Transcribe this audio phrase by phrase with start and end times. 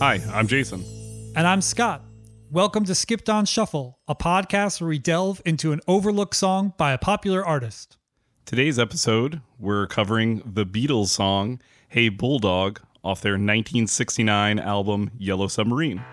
[0.00, 0.84] Hi, I'm Jason.
[1.34, 2.04] And I'm Scott.
[2.52, 6.92] Welcome to Skipped on Shuffle, a podcast where we delve into an overlooked song by
[6.92, 7.96] a popular artist.
[8.46, 16.04] Today's episode, we're covering the Beatles song Hey Bulldog off their 1969 album Yellow Submarine.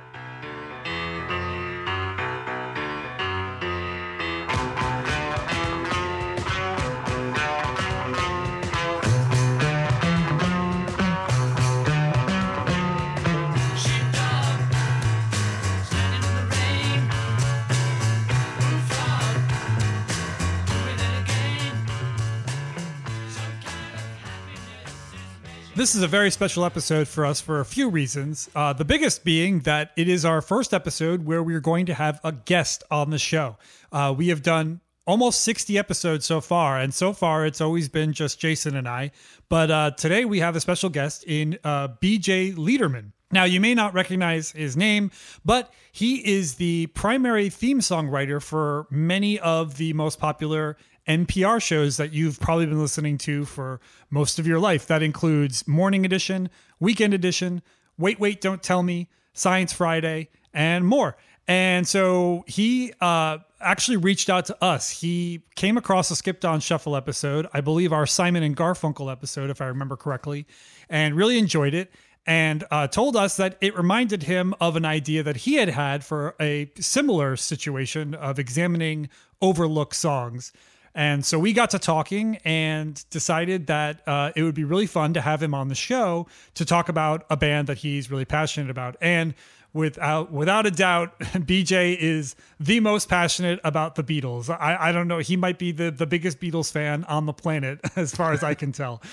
[25.86, 28.50] This is a very special episode for us for a few reasons.
[28.56, 32.20] Uh, the biggest being that it is our first episode where we're going to have
[32.24, 33.58] a guest on the show.
[33.92, 38.14] Uh, we have done almost 60 episodes so far, and so far it's always been
[38.14, 39.12] just Jason and I.
[39.48, 43.12] But uh, today we have a special guest in uh, BJ Leiderman.
[43.32, 45.12] Now, you may not recognize his name,
[45.44, 51.62] but he is the primary theme song writer for many of the most popular NPR
[51.62, 54.88] shows that you've probably been listening to for most of your life.
[54.88, 57.62] That includes Morning Edition, Weekend Edition,
[57.98, 61.16] Wait, Wait, Don't Tell Me, Science Friday, and more.
[61.48, 64.90] And so he uh, actually reached out to us.
[64.90, 69.50] He came across a Skipped on Shuffle episode, I believe our Simon and Garfunkel episode,
[69.50, 70.48] if I remember correctly,
[70.90, 71.92] and really enjoyed it
[72.28, 76.04] and uh, told us that it reminded him of an idea that he had had
[76.04, 79.10] for a similar situation of examining
[79.42, 80.52] overlooked songs.
[80.96, 85.14] And so we got to talking and decided that uh, it would be really fun
[85.14, 88.70] to have him on the show to talk about a band that he's really passionate
[88.70, 88.96] about.
[89.02, 89.34] And
[89.74, 94.50] without without a doubt, BJ is the most passionate about the Beatles.
[94.50, 95.20] I, I don't know.
[95.20, 98.54] He might be the, the biggest Beatles fan on the planet, as far as I
[98.54, 99.04] can tell.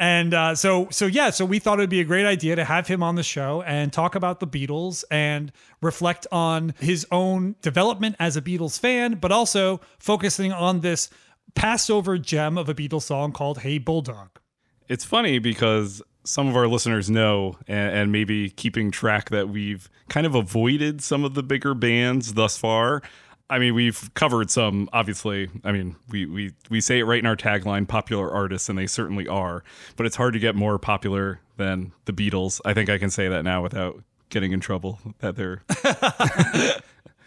[0.00, 2.64] And uh, so, so yeah, so we thought it would be a great idea to
[2.64, 5.50] have him on the show and talk about the Beatles and
[5.80, 11.10] reflect on his own development as a Beatles fan, but also focusing on this
[11.58, 14.38] Passover gem of a Beatles song called Hey Bulldog.
[14.86, 19.90] It's funny because some of our listeners know and, and, maybe keeping track that we've
[20.08, 23.02] kind of avoided some of the bigger bands thus far.
[23.50, 25.48] I mean, we've covered some, obviously.
[25.64, 28.86] I mean, we, we, we say it right in our tagline popular artists, and they
[28.86, 29.64] certainly are.
[29.96, 32.60] But it's hard to get more popular than the Beatles.
[32.64, 35.64] I think I can say that now without getting in trouble that they're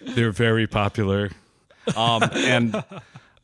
[0.15, 1.31] they're very popular.
[1.97, 2.81] Um, and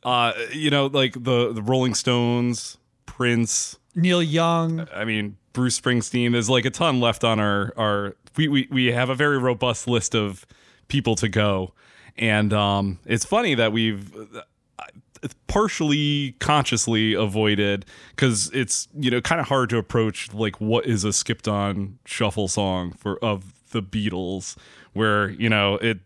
[0.08, 4.88] uh, you know, like the the Rolling Stones, Prince, Neil Young.
[4.94, 6.32] I mean, Bruce Springsteen.
[6.32, 8.16] There's like a ton left on our our.
[8.34, 10.46] We we we have a very robust list of
[10.88, 11.74] people to go,
[12.16, 19.42] and um, it's funny that we've uh, partially consciously avoided because it's you know kind
[19.42, 23.82] of hard to approach like what is a skipped on shuffle song for of the
[23.82, 24.56] Beatles
[24.94, 25.98] where you know it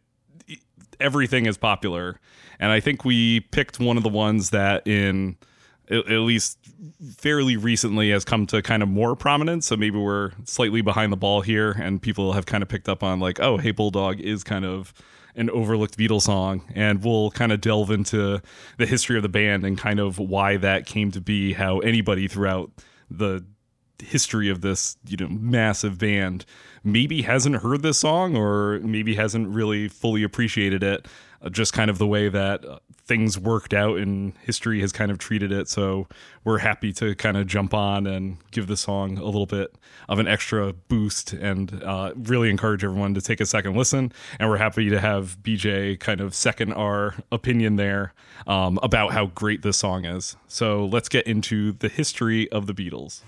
[0.98, 2.18] everything is popular
[2.62, 5.36] and I think we picked one of the ones that in
[5.90, 6.58] at, least
[7.18, 9.66] fairly recently has come to kind of more prominence.
[9.66, 13.02] So maybe we're slightly behind the ball here, and people have kind of picked up
[13.02, 14.94] on like, oh, Hey Bulldog is kind of
[15.34, 18.40] an overlooked Beatles song, and we'll kind of delve into
[18.78, 21.54] the history of the band and kind of why that came to be.
[21.54, 22.70] How anybody throughout
[23.10, 23.44] the
[23.98, 26.44] history of this, you know, massive band
[26.84, 31.06] maybe hasn't heard this song or maybe hasn't really fully appreciated it
[31.50, 35.18] just kind of the way that uh, things worked out and history has kind of
[35.18, 35.68] treated it.
[35.68, 36.06] So
[36.44, 39.74] we're happy to kind of jump on and give the song a little bit
[40.08, 44.12] of an extra boost and uh, really encourage everyone to take a second listen.
[44.38, 48.14] And we're happy to have BJ kind of second our opinion there
[48.46, 50.36] um, about how great this song is.
[50.46, 53.22] So let's get into the history of the Beatles.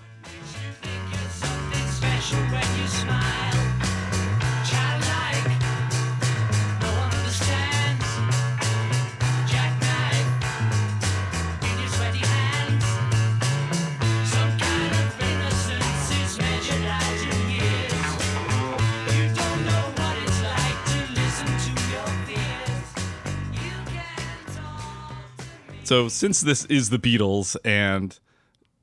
[25.85, 28.17] So, since this is the Beatles and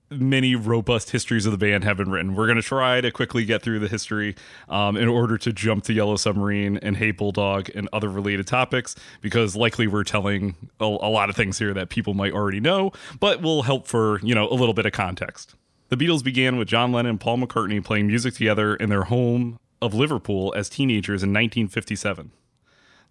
[0.09, 3.45] many robust histories of the band have been written, we're going to try to quickly
[3.45, 4.37] get through the history
[4.69, 8.95] um, in order to jump to Yellow Submarine and Hey Bulldog and other related topics,
[9.21, 12.93] because likely we're telling a, a lot of things here that people might already know,
[13.19, 15.57] but will help for you know a little bit of context.
[15.89, 19.59] The Beatles began with John Lennon and Paul McCartney playing music together in their home
[19.81, 22.31] of Liverpool as teenagers in 1957.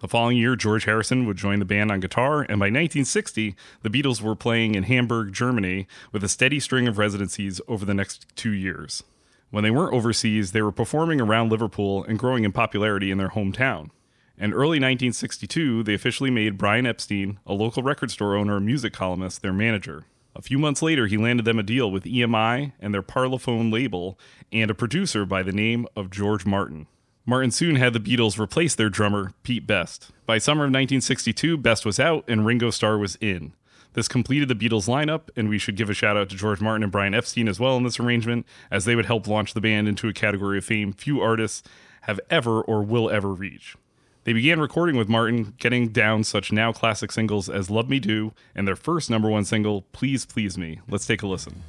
[0.01, 3.89] The following year, George Harrison would join the band on guitar, and by 1960, the
[3.89, 8.25] Beatles were playing in Hamburg, Germany, with a steady string of residencies over the next
[8.35, 9.03] two years.
[9.51, 13.29] When they weren't overseas, they were performing around Liverpool and growing in popularity in their
[13.29, 13.91] hometown.
[14.39, 18.93] In early 1962, they officially made Brian Epstein, a local record store owner and music
[18.93, 20.05] columnist, their manager.
[20.35, 24.17] A few months later, he landed them a deal with EMI and their Parlophone label
[24.51, 26.87] and a producer by the name of George Martin.
[27.31, 30.11] Martin soon had the Beatles replace their drummer, Pete Best.
[30.25, 33.53] By summer of 1962, Best was out and Ringo Starr was in.
[33.93, 36.83] This completed the Beatles lineup, and we should give a shout out to George Martin
[36.83, 39.87] and Brian Epstein as well in this arrangement, as they would help launch the band
[39.87, 41.63] into a category of fame few artists
[42.01, 43.77] have ever or will ever reach.
[44.25, 48.33] They began recording with Martin, getting down such now classic singles as Love Me Do
[48.53, 50.81] and their first number one single, Please Please Me.
[50.89, 51.63] Let's take a listen.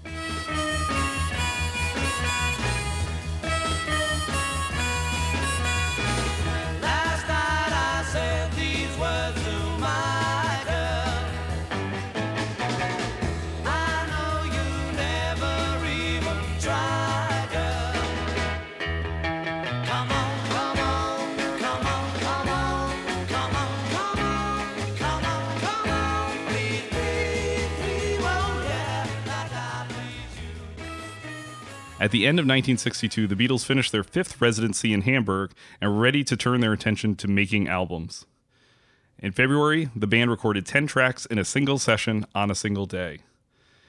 [32.03, 36.01] At the end of 1962, the Beatles finished their fifth residency in Hamburg and were
[36.01, 38.27] ready to turn their attention to making albums.
[39.21, 43.21] In February, the band recorded 10 tracks in a single session on a single day.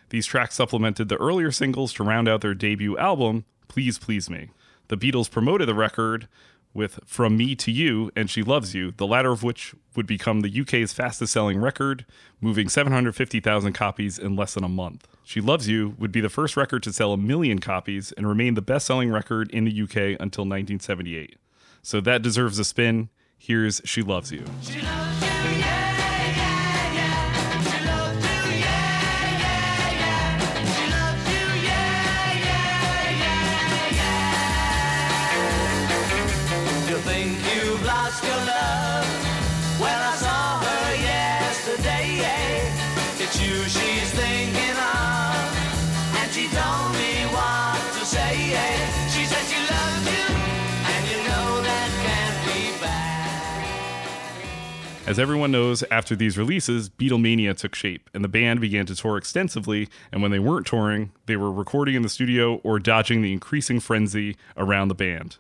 [0.10, 4.52] These tracks supplemented the earlier singles to round out their debut album, Please Please Me.
[4.90, 6.28] The Beatles promoted the record
[6.74, 10.42] with From Me to You and She Loves You, the latter of which would become
[10.42, 12.06] the UK's fastest selling record,
[12.42, 15.08] moving 750,000 copies in less than a month.
[15.24, 18.56] She Loves You would be the first record to sell a million copies and remain
[18.56, 21.38] the best selling record in the UK until 1978.
[21.82, 23.10] So that deserves a spin.
[23.38, 24.46] Here's She Loves You.
[24.62, 25.23] She loves
[55.06, 59.18] As everyone knows, after these releases, Beatlemania took shape, and the band began to tour
[59.18, 59.90] extensively.
[60.14, 63.82] And when they weren't touring, they were recording in the studio or dodging the increasing
[63.82, 65.38] frenzy around the band.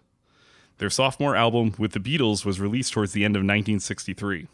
[0.80, 4.48] Their sophomore album with the Beatles was released towards the end of 1963.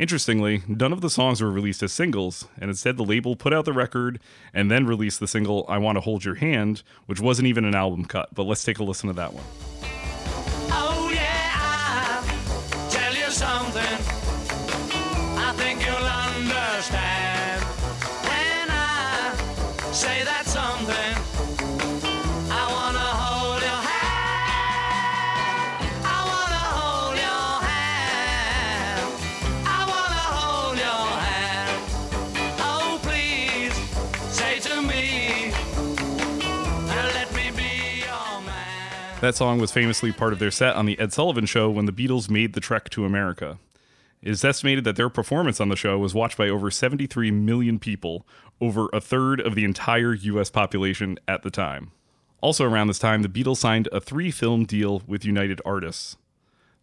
[0.00, 3.64] Interestingly, none of the songs were released as singles, and instead the label put out
[3.64, 4.18] the record
[4.52, 7.76] and then released the single I Want to Hold Your Hand, which wasn't even an
[7.76, 8.34] album cut.
[8.34, 9.73] But let's take a listen to that one.
[39.24, 41.92] That song was famously part of their set on The Ed Sullivan Show when the
[41.92, 43.58] Beatles made the trek to America.
[44.20, 47.78] It is estimated that their performance on the show was watched by over 73 million
[47.78, 48.26] people,
[48.60, 51.92] over a third of the entire US population at the time.
[52.42, 56.18] Also, around this time, the Beatles signed a three film deal with United Artists.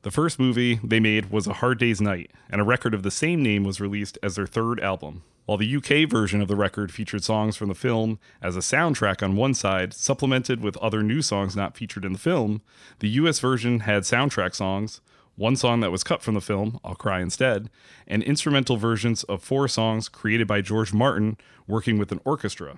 [0.01, 3.11] The first movie they made was A Hard Day's Night, and a record of the
[3.11, 5.21] same name was released as their third album.
[5.45, 9.23] While the UK version of the record featured songs from the film as a soundtrack
[9.23, 12.61] on one side, supplemented with other new songs not featured in the film,
[12.99, 15.01] the US version had soundtrack songs,
[15.35, 17.69] one song that was cut from the film, I'll Cry Instead,
[18.07, 22.77] and instrumental versions of four songs created by George Martin working with an orchestra.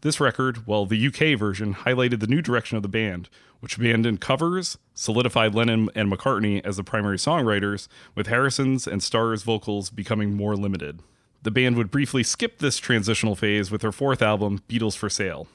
[0.00, 3.28] This record, while the UK version highlighted the new direction of the band,
[3.60, 9.42] which abandoned covers, solidified Lennon and McCartney as the primary songwriters, with Harrison's and Starr's
[9.44, 11.00] vocals becoming more limited.
[11.42, 15.48] The band would briefly skip this transitional phase with their fourth album, Beatles for Sale.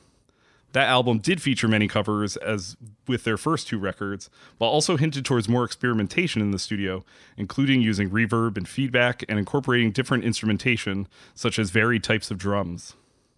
[0.74, 2.76] That album did feature many covers, as
[3.08, 4.30] with their first two records,
[4.60, 7.06] but also hinted towards more experimentation in the studio,
[7.38, 12.96] including using reverb and feedback and incorporating different instrumentation, such as varied types of drums.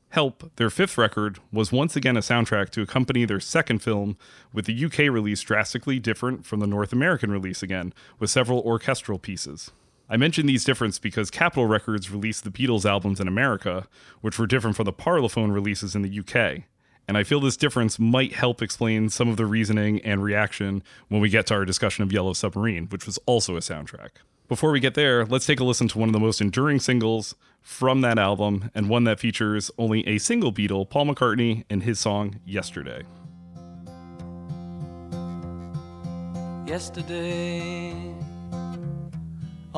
[0.09, 4.17] Help, their fifth record, was once again a soundtrack to accompany their second film,
[4.51, 9.19] with the UK release drastically different from the North American release again, with several orchestral
[9.19, 9.69] pieces.
[10.09, 13.87] I mention these differences because Capitol Records released the Beatles albums in America,
[14.21, 16.63] which were different from the Parlophone releases in the UK.
[17.07, 21.21] And I feel this difference might help explain some of the reasoning and reaction when
[21.21, 24.09] we get to our discussion of Yellow Submarine, which was also a soundtrack.
[24.47, 27.35] Before we get there, let's take a listen to one of the most enduring singles
[27.61, 31.99] from that album, and one that features only a single Beatle, Paul McCartney, and his
[31.99, 33.03] song Yesterday.
[36.69, 38.08] yesterday.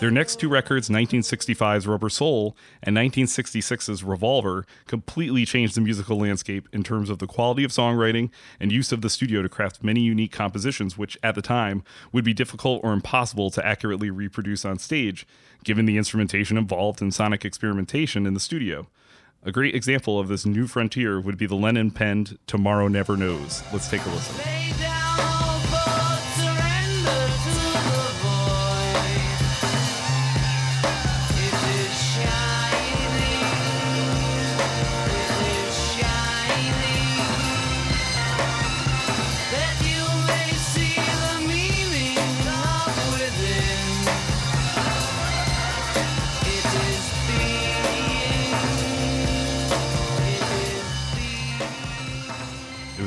[0.00, 6.68] Their next two records, 1965's Rubber Soul and 1966's Revolver, completely changed the musical landscape
[6.72, 10.00] in terms of the quality of songwriting and use of the studio to craft many
[10.00, 14.78] unique compositions, which at the time would be difficult or impossible to accurately reproduce on
[14.78, 15.26] stage,
[15.64, 18.86] given the instrumentation involved in sonic experimentation in the studio.
[19.44, 23.62] A great example of this new frontier would be the Lennon penned Tomorrow Never Knows.
[23.72, 24.95] Let's take a listen.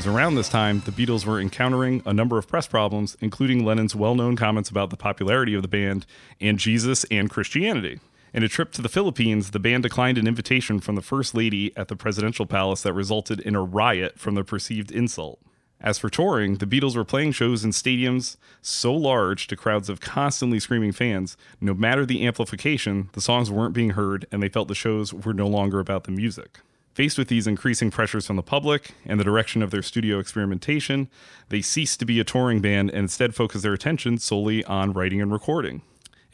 [0.09, 4.15] Around this time the Beatles were encountering a number of press problems, including Lennon's well
[4.15, 6.05] known comments about the popularity of the band
[6.41, 7.99] and Jesus and Christianity.
[8.33, 11.75] In a trip to the Philippines, the band declined an invitation from the First Lady
[11.77, 15.39] at the presidential palace that resulted in a riot from the perceived insult.
[15.81, 20.01] As for touring, the Beatles were playing shows in stadiums so large to crowds of
[20.01, 24.67] constantly screaming fans, no matter the amplification, the songs weren't being heard and they felt
[24.67, 26.59] the shows were no longer about the music.
[26.99, 31.09] Faced with these increasing pressures from the public and the direction of their studio experimentation,
[31.47, 35.21] they ceased to be a touring band and instead focused their attention solely on writing
[35.21, 35.81] and recording.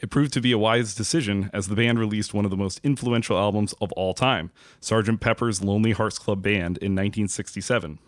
[0.00, 2.80] It proved to be a wise decision as the band released one of the most
[2.82, 5.20] influential albums of all time, Sgt.
[5.20, 8.00] Pepper's Lonely Hearts Club Band, in 1967.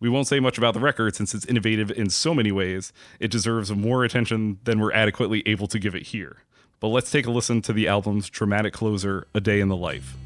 [0.00, 3.30] We won't say much about the record since it's innovative in so many ways, it
[3.30, 6.38] deserves more attention than we're adequately able to give it here.
[6.80, 10.16] But let's take a listen to the album's dramatic closer, A Day in the Life.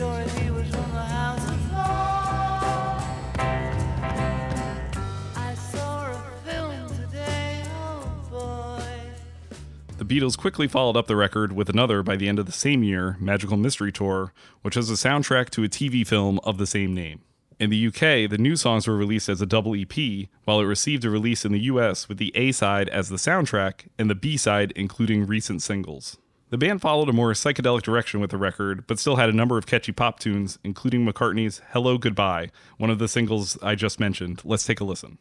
[0.00, 0.38] Oh.
[9.98, 12.84] The Beatles quickly followed up the record with another by the end of the same
[12.84, 16.94] year, Magical Mystery Tour, which has a soundtrack to a TV film of the same
[16.94, 17.22] name.
[17.58, 21.04] In the UK, the new songs were released as a double EP, while it received
[21.04, 24.36] a release in the US with the A side as the soundtrack and the B
[24.36, 26.16] side including recent singles.
[26.50, 29.58] The band followed a more psychedelic direction with the record, but still had a number
[29.58, 34.40] of catchy pop tunes, including McCartney's Hello Goodbye, one of the singles I just mentioned.
[34.44, 35.18] Let's take a listen.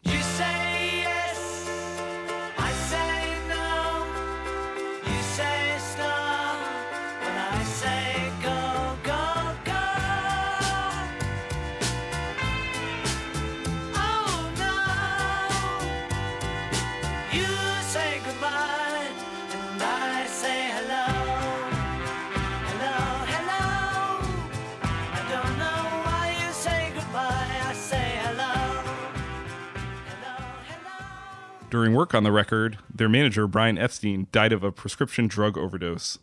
[31.78, 36.18] During work on the record, their manager, Brian Epstein, died of a prescription drug overdose.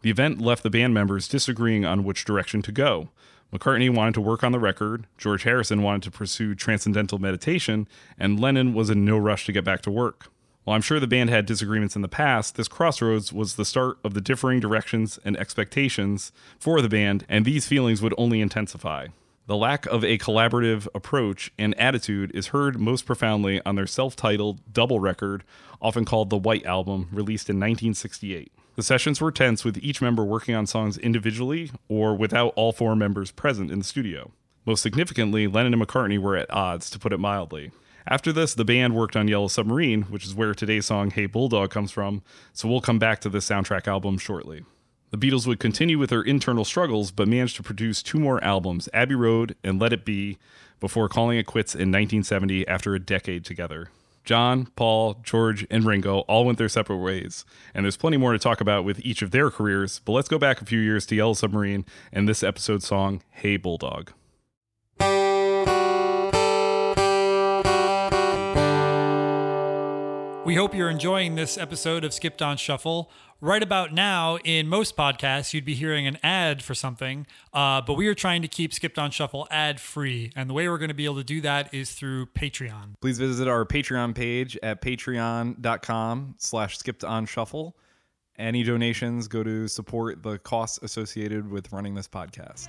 [0.00, 3.10] The event left the band members disagreeing on which direction to go.
[3.52, 7.86] McCartney wanted to work on the record, George Harrison wanted to pursue transcendental meditation,
[8.18, 10.28] and Lennon was in no rush to get back to work.
[10.64, 13.98] While I'm sure the band had disagreements in the past, this crossroads was the start
[14.02, 19.08] of the differing directions and expectations for the band, and these feelings would only intensify.
[19.48, 24.16] The lack of a collaborative approach and attitude is heard most profoundly on their self
[24.16, 25.44] titled double record,
[25.80, 28.50] often called the White Album, released in 1968.
[28.74, 32.96] The sessions were tense with each member working on songs individually or without all four
[32.96, 34.32] members present in the studio.
[34.64, 37.70] Most significantly, Lennon and McCartney were at odds, to put it mildly.
[38.08, 41.70] After this, the band worked on Yellow Submarine, which is where today's song Hey Bulldog
[41.70, 42.22] comes from,
[42.52, 44.64] so we'll come back to this soundtrack album shortly.
[45.10, 48.88] The Beatles would continue with their internal struggles, but managed to produce two more albums,
[48.92, 50.36] Abbey Road and Let It Be,
[50.80, 53.90] before calling it quits in 1970 after a decade together.
[54.24, 58.38] John, Paul, George, and Ringo all went their separate ways, and there's plenty more to
[58.40, 61.14] talk about with each of their careers, but let's go back a few years to
[61.14, 64.10] Yellow Submarine and this episode's song, Hey Bulldog.
[70.46, 73.10] We hope you're enjoying this episode of Skipped on Shuffle.
[73.40, 77.94] Right about now, in most podcasts, you'd be hearing an ad for something, uh, but
[77.94, 80.30] we are trying to keep Skipped on Shuffle ad free.
[80.36, 82.94] And the way we're going to be able to do that is through Patreon.
[83.00, 87.76] Please visit our Patreon page at patreon.com slash skipped on shuffle.
[88.38, 92.68] Any donations go to support the costs associated with running this podcast.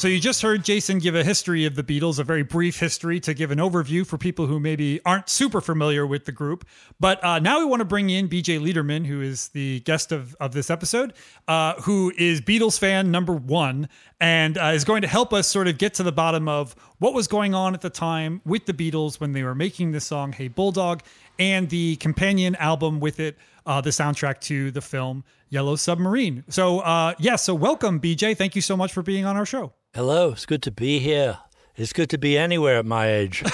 [0.00, 3.20] So you just heard Jason give a history of the Beatles, a very brief history
[3.20, 6.66] to give an overview for people who maybe aren't super familiar with the group.
[6.98, 10.34] But uh, now we want to bring in BJ Leiderman, who is the guest of,
[10.40, 11.12] of this episode,
[11.48, 15.68] uh, who is Beatles fan number one and uh, is going to help us sort
[15.68, 18.72] of get to the bottom of what was going on at the time with the
[18.72, 21.02] Beatles when they were making the song Hey Bulldog
[21.38, 26.42] and the companion album with it, uh, the soundtrack to the film Yellow Submarine.
[26.48, 28.34] So, uh, yeah, so welcome, BJ.
[28.34, 29.74] Thank you so much for being on our show.
[29.94, 31.38] Hello, it's good to be here.
[31.76, 33.42] It's good to be anywhere at my age.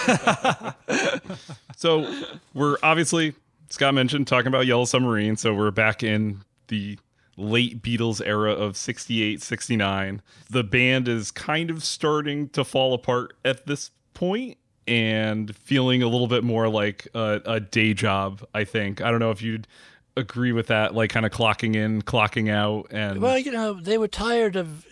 [1.76, 2.10] So
[2.54, 3.34] we're obviously,
[3.68, 5.36] Scott mentioned, talking about Yellow Submarine.
[5.36, 6.98] So we're back in the
[7.36, 10.22] late Beatles era of 68, 69.
[10.48, 14.56] The band is kind of starting to fall apart at this point
[14.88, 19.02] and feeling a little bit more like a, a day job, I think.
[19.02, 19.68] I don't know if you'd
[20.16, 22.86] agree with that, like kind of clocking in, clocking out.
[22.90, 24.86] And well, you know, they were tired of.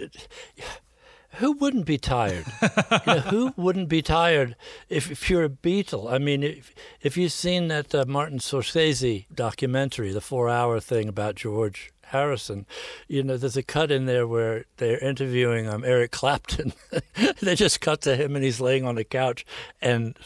[1.37, 2.45] Who wouldn't be tired?
[2.63, 2.69] you
[3.07, 4.57] know, who wouldn't be tired
[4.89, 6.13] if, if you're a Beatle?
[6.13, 11.35] I mean, if, if you've seen that uh, Martin Scorsese documentary, the four-hour thing about
[11.35, 12.67] George Harrison,
[13.09, 16.73] you know, there's a cut in there where they're interviewing um, Eric Clapton.
[17.41, 19.45] they just cut to him and he's laying on the couch,
[19.81, 20.17] and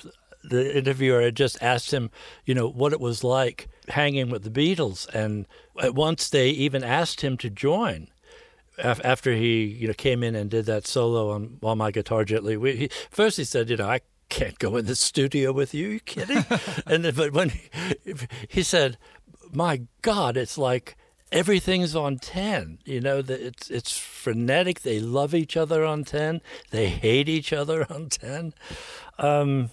[0.44, 2.10] the interviewer had just asked him,
[2.44, 5.46] you know, what it was like hanging with the Beatles, and
[5.80, 8.08] at once they even asked him to join
[8.78, 12.24] af- after he you know came in and did that solo on "While My Guitar
[12.24, 15.74] Gently." We, he, first he said, you know, I can't go in the studio with
[15.74, 15.88] you.
[15.88, 16.44] Are you kidding?
[16.86, 18.14] and then, but when he,
[18.48, 18.98] he said,
[19.52, 20.96] "My God, it's like."
[21.30, 23.20] Everything's on ten, you know.
[23.20, 24.80] That it's it's frenetic.
[24.80, 26.40] They love each other on ten.
[26.70, 28.54] They hate each other on ten.
[29.18, 29.68] Um,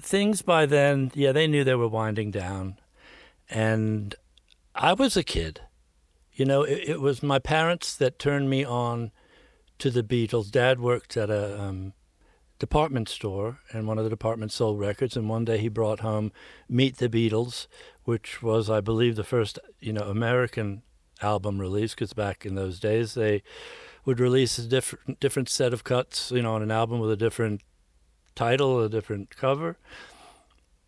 [0.00, 2.76] things by then, yeah, they knew they were winding down,
[3.48, 4.16] and
[4.74, 5.60] I was a kid.
[6.38, 9.10] You know, it, it was my parents that turned me on
[9.78, 10.52] to the Beatles.
[10.52, 11.94] Dad worked at a um,
[12.60, 15.16] department store, and one of the departments sold records.
[15.16, 16.30] And one day he brought home
[16.68, 17.66] Meet the Beatles,
[18.04, 20.82] which was, I believe, the first you know American
[21.20, 21.92] album release.
[21.92, 23.42] Because back in those days, they
[24.04, 27.16] would release a different different set of cuts, you know, on an album with a
[27.16, 27.62] different
[28.36, 29.76] title, a different cover.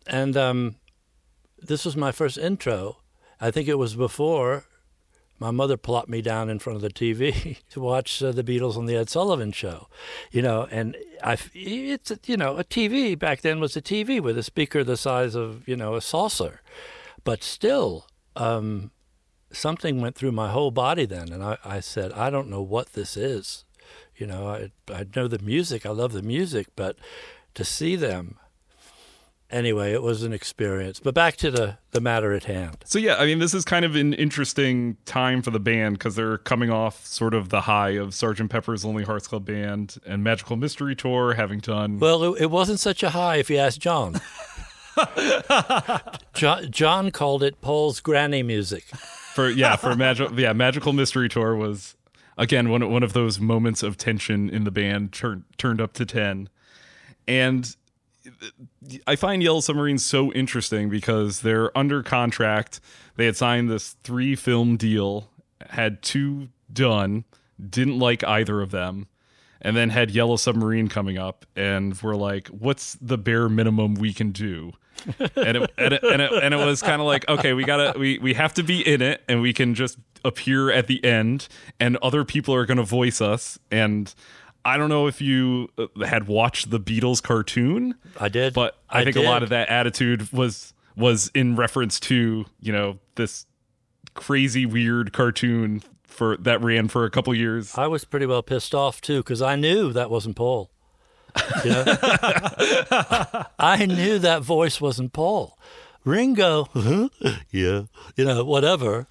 [0.07, 0.75] And um,
[1.59, 2.99] this was my first intro.
[3.41, 4.63] I think it was before
[5.41, 8.77] my mother plopped me down in front of the TV to watch uh, the Beatles
[8.77, 9.87] on the Ed Sullivan Show,
[10.31, 10.67] you know.
[10.69, 14.83] And I, it's you know, a TV back then was a TV with a speaker
[14.83, 16.61] the size of you know a saucer,
[17.23, 18.91] but still, um,
[19.51, 22.93] something went through my whole body then, and I, I said, I don't know what
[22.93, 23.65] this is,
[24.15, 24.47] you know.
[24.47, 26.97] I I know the music, I love the music, but
[27.55, 28.37] to see them
[29.51, 30.99] anyway, it was an experience.
[30.99, 32.83] But back to the, the matter at hand.
[32.85, 36.15] So yeah, I mean, this is kind of an interesting time for the band because
[36.15, 38.49] they're coming off sort of the high of Sgt.
[38.49, 41.99] Pepper's Lonely Hearts Club Band and Magical Mystery Tour, having done.
[41.99, 44.19] Well, it, it wasn't such a high if you ask John.
[46.33, 46.71] John.
[46.71, 48.83] John called it Paul's granny music.
[49.33, 51.95] for yeah, for magical yeah, Magical Mystery Tour was
[52.37, 56.05] again one one of those moments of tension in the band turned turned up to
[56.05, 56.49] ten,
[57.27, 57.75] and
[59.07, 62.79] I find Yellow Submarine so interesting because they're under contract.
[63.15, 65.29] They had signed this three film deal,
[65.69, 67.25] had two done,
[67.69, 69.07] didn't like either of them,
[69.61, 74.13] and then had Yellow Submarine coming up, and we're like, what's the bare minimum we
[74.13, 74.73] can do?
[75.19, 77.97] and it and it, and it, and it was kind of like okay we gotta
[77.97, 81.47] we we have to be in it and we can just appear at the end
[81.79, 84.13] and other people are gonna voice us and
[84.63, 89.01] I don't know if you uh, had watched the Beatles cartoon I did, but I,
[89.01, 93.45] I think a lot of that attitude was was in reference to you know this
[94.13, 98.75] crazy weird cartoon for that ran for a couple years I was pretty well pissed
[98.75, 100.69] off too because I knew that wasn't Paul.
[101.63, 101.85] You know?
[103.59, 105.57] I knew that voice wasn't Paul.
[106.03, 106.67] Ringo,
[107.51, 107.83] yeah,
[108.15, 109.05] you know, whatever.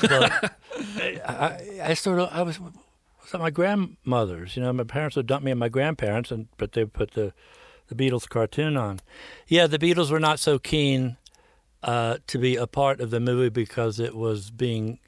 [0.00, 0.12] But
[0.78, 2.60] I, I, I sort of, I was,
[3.34, 4.56] at my grandmother's.
[4.56, 7.32] You know, my parents would dump me and my grandparents, and but they put the
[7.88, 9.00] the Beatles cartoon on.
[9.46, 11.16] Yeah, the Beatles were not so keen
[11.82, 14.98] uh, to be a part of the movie because it was being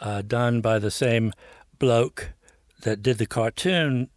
[0.00, 1.32] uh, done by the same
[1.78, 2.32] bloke
[2.82, 4.10] that did the cartoon.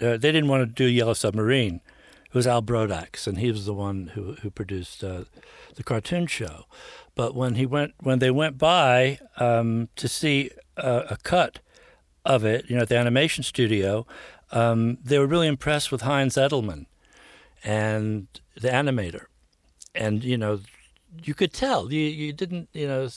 [0.00, 1.80] Uh, they didn't want to do Yellow Submarine.
[2.26, 5.24] It was Al Brodax, and he was the one who who produced uh,
[5.74, 6.66] the cartoon show.
[7.14, 11.60] But when he went, when they went by um, to see a, a cut
[12.26, 14.06] of it, you know, at the animation studio,
[14.52, 16.86] um, they were really impressed with Heinz Edelmann
[17.64, 19.26] and the animator,
[19.94, 20.60] and you know,
[21.22, 23.08] you could tell you you didn't you know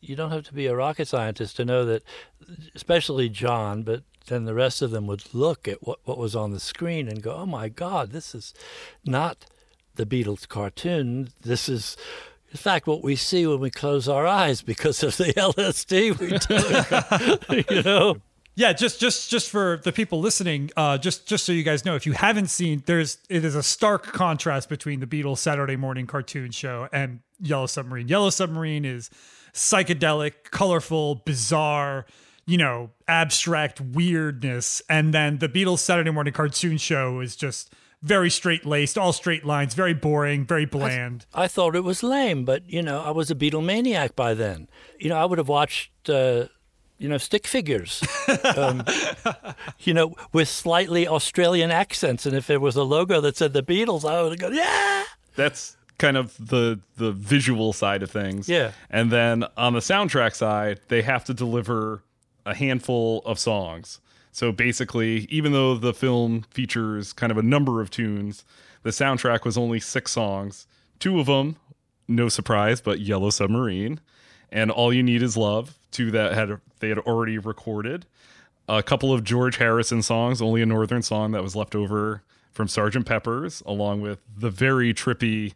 [0.00, 2.02] you don't have to be a rocket scientist to know that,
[2.74, 6.52] especially John, but then the rest of them would look at what what was on
[6.52, 8.54] the screen and go, oh my God, this is
[9.04, 9.46] not
[9.96, 11.30] the Beatles cartoon.
[11.42, 11.96] This is
[12.52, 16.38] in fact, what we see when we close our eyes because of the LSD we
[16.38, 18.16] took, you know.
[18.54, 21.94] Yeah, just just just for the people listening, uh, just just so you guys know,
[21.94, 26.06] if you haven't seen, there's it is a stark contrast between the Beatles Saturday morning
[26.06, 28.08] cartoon show and Yellow Submarine.
[28.08, 29.08] Yellow Submarine is
[29.54, 32.04] psychedelic, colorful, bizarre,
[32.46, 38.28] you know, abstract weirdness, and then the Beatles Saturday morning cartoon show is just very
[38.28, 41.24] straight laced, all straight lines, very boring, very bland.
[41.32, 44.68] I thought it was lame, but you know, I was a Beatlemaniac by then.
[44.98, 46.10] You know, I would have watched.
[46.10, 46.48] Uh,
[47.02, 48.02] you know, stick figures,
[48.56, 48.84] um,
[49.80, 52.26] you know, with slightly Australian accents.
[52.26, 55.02] And if there was a logo that said the Beatles, I would have gone, yeah.
[55.34, 58.48] That's kind of the the visual side of things.
[58.48, 58.70] Yeah.
[58.88, 62.04] And then on the soundtrack side, they have to deliver
[62.46, 64.00] a handful of songs.
[64.30, 68.44] So basically, even though the film features kind of a number of tunes,
[68.84, 70.66] the soundtrack was only six songs.
[71.00, 71.56] Two of them,
[72.06, 74.00] no surprise, but Yellow Submarine
[74.50, 78.06] and All You Need Is Love, two that had they had already recorded.
[78.68, 82.68] A couple of George Harrison songs, only a northern song that was left over from
[82.68, 85.54] Sergeant Pepper's, along with the very trippy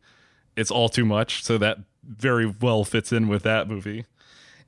[0.56, 4.04] It's All Too Much, so that very well fits in with that movie.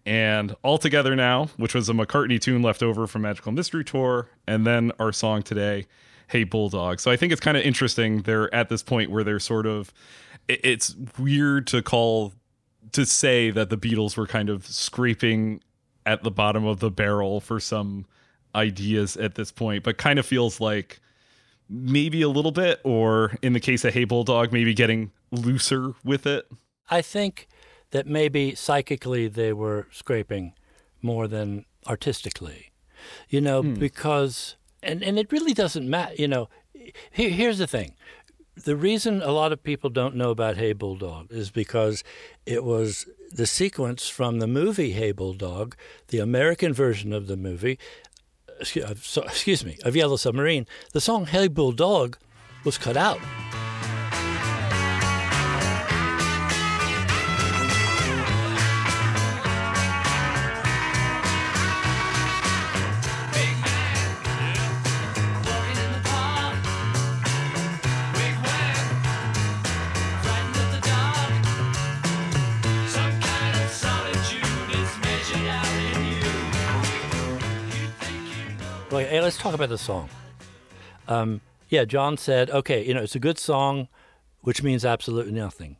[0.06, 4.28] And All Together Now, which was a McCartney tune left over from Magical Mystery Tour,
[4.46, 5.86] and then our song today,
[6.28, 7.00] Hey Bulldog.
[7.00, 8.22] So I think it's kind of interesting.
[8.22, 9.92] They're at this point where they're sort of
[10.48, 12.32] it's weird to call
[12.92, 15.62] to say that the Beatles were kind of scraping
[16.06, 18.06] at the bottom of the barrel for some
[18.54, 21.00] ideas at this point, but kind of feels like
[21.68, 26.26] maybe a little bit, or in the case of Hey Bulldog, maybe getting looser with
[26.26, 26.48] it.
[26.90, 27.46] I think
[27.90, 30.54] that maybe psychically they were scraping
[31.02, 32.72] more than artistically,
[33.28, 33.74] you know, hmm.
[33.74, 36.48] because, and, and it really doesn't matter, you know.
[37.10, 37.94] Here, here's the thing
[38.64, 42.04] the reason a lot of people don't know about Hey Bulldog is because
[42.46, 45.76] it was the sequence from the movie Hey Bulldog,
[46.08, 47.78] the American version of the movie,
[48.60, 50.66] excuse uh, me, of Yellow Submarine.
[50.92, 52.18] The song Hey Bulldog
[52.64, 53.20] was cut out.
[79.38, 80.08] Talk about the song.
[81.06, 83.88] Um, yeah, John said, okay, you know, it's a good song,
[84.42, 85.76] which means absolutely nothing.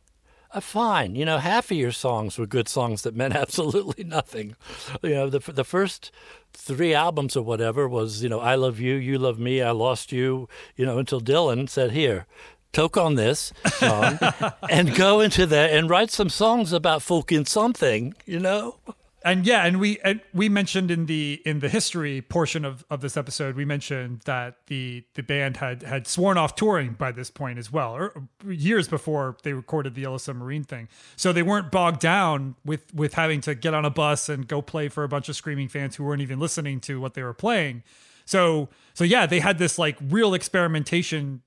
[0.51, 4.55] Uh, fine, you know, half of your songs were good songs that meant absolutely nothing.
[5.03, 6.11] You know, the the first
[6.53, 10.11] three albums or whatever was, you know, I love you, you love me, I lost
[10.11, 12.25] you, you know, until Dylan said, here,
[12.73, 14.17] toke on this song
[14.69, 18.77] and go into that and write some songs about fucking something, you know?
[19.23, 23.01] And yeah, and we and we mentioned in the in the history portion of, of
[23.01, 27.29] this episode, we mentioned that the the band had had sworn off touring by this
[27.29, 28.13] point as well, or
[28.47, 30.87] years before they recorded the Yellow Submarine thing.
[31.17, 34.61] So they weren't bogged down with with having to get on a bus and go
[34.61, 37.33] play for a bunch of screaming fans who weren't even listening to what they were
[37.33, 37.83] playing.
[38.25, 41.41] So so yeah, they had this like real experimentation,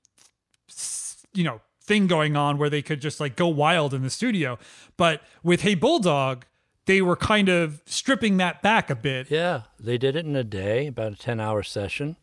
[1.33, 4.59] you know, thing going on where they could just like go wild in the studio.
[4.95, 6.45] But with Hey Bulldog
[6.85, 9.31] they were kind of stripping that back a bit.
[9.31, 12.17] Yeah, they did it in a day, about a 10 hour session.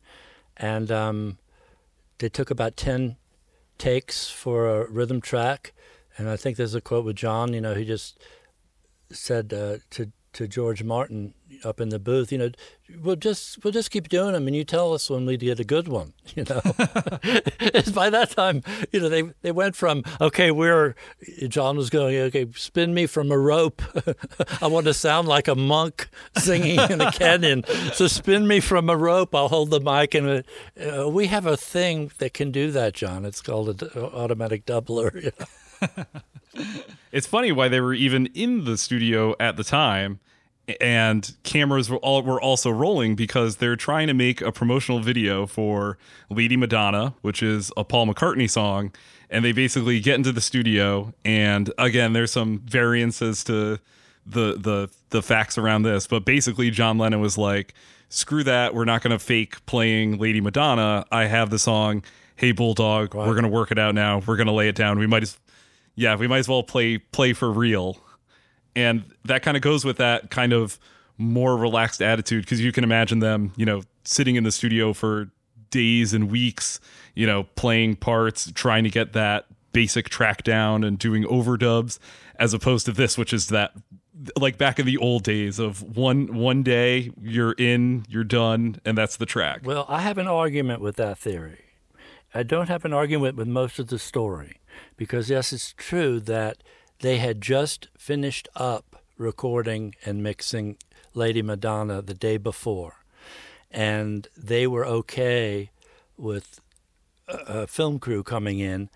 [0.57, 1.38] And um,
[2.18, 3.16] they took about 10
[3.79, 5.73] takes for a rhythm track.
[6.18, 8.20] And I think there's a quote with John, you know, he just
[9.11, 12.51] said uh, to to George Martin up in the booth, you know,
[13.03, 15.64] we'll just we'll just keep doing them, and you tell us when we get a
[15.64, 16.12] good one.
[16.37, 16.61] You know,
[17.93, 18.62] by that time,
[18.93, 20.95] you know, they they went from okay, we're
[21.49, 23.83] John was going okay, spin me from a rope.
[24.62, 27.64] I want to sound like a monk singing in a canyon,
[27.95, 29.35] so spin me from a rope.
[29.35, 30.45] I'll hold the mic, and
[30.81, 33.25] uh, we have a thing that can do that, John.
[33.25, 35.12] It's called an automatic doubler.
[35.25, 36.05] You know?
[37.13, 40.21] It's funny why they were even in the studio at the time
[40.81, 45.47] and cameras were all were also rolling because they're trying to make a promotional video
[45.47, 48.93] for Lady Madonna, which is a Paul McCartney song,
[49.29, 53.79] and they basically get into the studio and again there's some variances to
[54.27, 57.75] the the the facts around this, but basically John Lennon was like,
[58.09, 61.05] "Screw that, we're not going to fake playing Lady Madonna.
[61.11, 62.05] I have the song
[62.37, 64.23] Hey Bulldog, we're going to work it out now.
[64.25, 64.99] We're going to lay it down.
[64.99, 65.39] We might as
[65.94, 67.98] yeah, we might as well play play for real."
[68.76, 70.79] and that kind of goes with that kind of
[71.18, 75.31] more relaxed attitude because you can imagine them you know sitting in the studio for
[75.70, 76.81] days and weeks
[77.14, 81.98] you know playing parts trying to get that basic track down and doing overdubs
[82.37, 83.72] as opposed to this which is that
[84.38, 88.96] like back in the old days of one one day you're in you're done and
[88.96, 91.64] that's the track Well, I have an argument with that theory.
[92.35, 94.60] I don't have an argument with most of the story
[94.97, 96.59] because, yes, it's true that
[97.01, 100.77] they had just finished up recording and mixing
[101.14, 103.05] Lady Madonna the day before,
[103.71, 105.71] and they were okay
[106.16, 106.61] with
[107.29, 108.90] a, a film crew coming in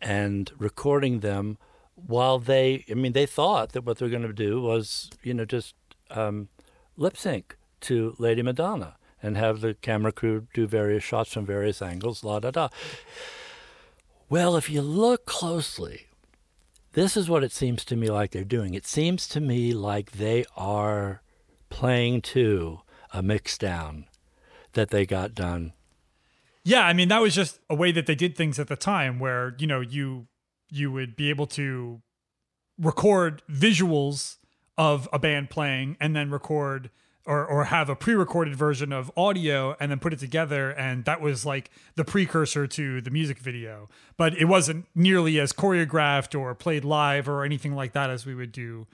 [0.00, 1.58] and recording them
[1.94, 5.44] while they, I mean, they thought that what they're going to do was, you know,
[5.44, 5.74] just
[6.10, 6.48] um,
[6.96, 11.82] lip sync to Lady Madonna and have the camera crew do various shots from various
[11.82, 12.68] angles, la da da.
[14.30, 16.06] Well, if you look closely,
[16.92, 18.74] this is what it seems to me like they're doing.
[18.74, 21.22] It seems to me like they are
[21.70, 22.80] playing to
[23.12, 24.04] a mixdown
[24.74, 25.72] that they got done.
[26.62, 29.18] Yeah, I mean that was just a way that they did things at the time
[29.18, 30.26] where, you know, you
[30.70, 32.02] you would be able to
[32.78, 34.36] record visuals
[34.76, 36.90] of a band playing and then record
[37.26, 41.20] or or have a pre-recorded version of audio and then put it together and that
[41.20, 43.88] was like the precursor to the music video.
[44.16, 48.34] But it wasn't nearly as choreographed or played live or anything like that as we
[48.34, 48.86] would do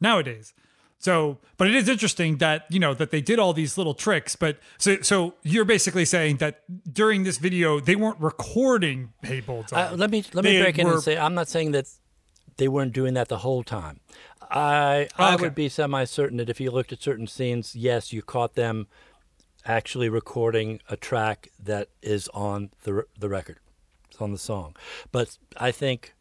[0.00, 0.54] nowadays.
[1.02, 4.36] So, but it is interesting that you know that they did all these little tricks.
[4.36, 9.72] But so, so you're basically saying that during this video they weren't recording Hey Bulldog.
[9.72, 11.86] Uh, let me let me They break in and say I'm not saying that
[12.56, 13.98] they weren't doing that the whole time.
[14.52, 15.42] I I Okay.
[15.44, 18.86] would be semi certain that if you looked at certain scenes, yes, you caught them
[19.64, 23.58] actually recording a track that is on the the record,
[24.10, 24.74] it's on the song.
[25.10, 26.14] But I think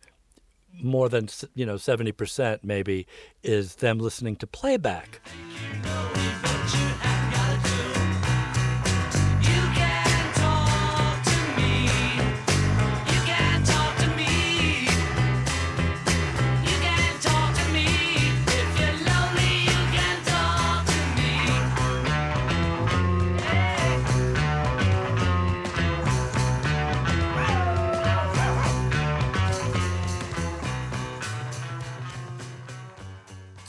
[0.74, 3.06] more than you know seventy percent maybe
[3.44, 5.20] is them listening to playback.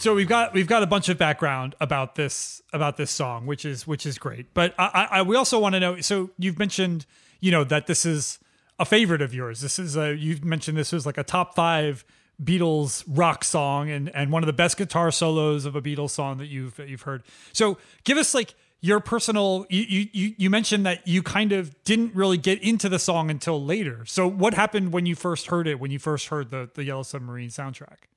[0.02, 3.64] So we've got we've got a bunch of background about this about this song, which
[3.64, 4.52] is which is great.
[4.52, 6.00] But I, I, we also want to know.
[6.00, 7.06] So you've mentioned
[7.38, 8.40] you know that this is
[8.80, 9.60] a favorite of yours.
[9.60, 12.04] This is a you've mentioned this was like a top five
[12.42, 16.38] Beatles rock song and and one of the best guitar solos of a Beatles song
[16.38, 17.22] that you've that you've heard.
[17.52, 22.12] So give us like your personal you you you mentioned that you kind of didn't
[22.12, 24.04] really get into the song until later.
[24.06, 25.78] So what happened when you first heard it?
[25.78, 28.08] When you first heard the the Yellow Submarine soundtrack?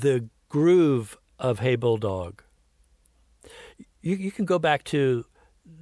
[0.00, 2.42] the groove of Hey Bulldog.
[4.00, 5.26] You you can go back to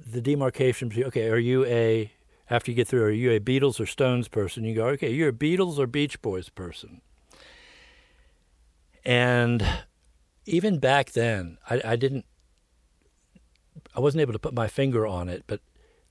[0.05, 2.11] the demarcation between okay, are you a
[2.49, 4.65] after you get through, are you a Beatles or Stones person?
[4.65, 6.99] You go, okay, you're a Beatles or Beach Boys person.
[9.05, 9.65] And
[10.45, 12.25] even back then, I, I didn't
[13.95, 15.61] I wasn't able to put my finger on it, but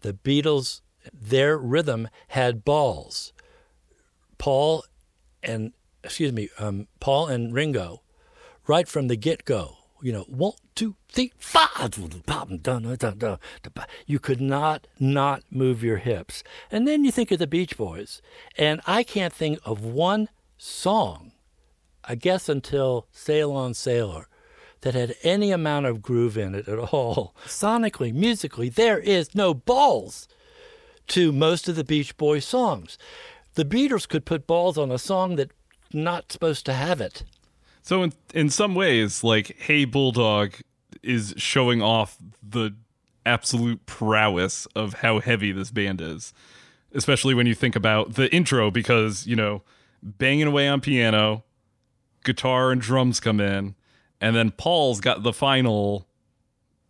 [0.01, 0.81] the Beatles,
[1.13, 3.35] their rhythm had balls.
[4.39, 4.87] Paul
[5.43, 8.04] and excuse me, um, Paul and Ringo,
[8.67, 9.79] right from the get go.
[10.03, 11.99] You know, one, two, three, five.
[14.07, 16.45] You could not not move your hips.
[16.71, 18.21] And then you think of the Beach Boys,
[18.59, 21.33] and I can't think of one song,
[22.05, 24.29] I guess until Sail on Sailor,
[24.83, 27.35] that had any amount of groove in it at all.
[27.47, 30.29] Sonically, musically, there is no balls
[31.07, 32.99] to most of the Beach Boys songs.
[33.55, 35.53] The Beatles could put balls on a song that
[35.93, 37.25] not supposed to have it.
[37.85, 40.55] So in in some ways, like "Hey Bulldog"
[41.03, 42.75] is showing off the
[43.27, 46.33] absolute prowess of how heavy this band is.
[46.95, 49.63] Especially when you think about the intro, because, you know,
[50.03, 51.45] banging away on piano,
[52.25, 53.75] guitar and drums come in,
[54.21, 56.07] and then Paul's got the final